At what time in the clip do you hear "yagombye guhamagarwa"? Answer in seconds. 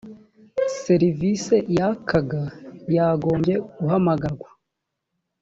2.95-4.49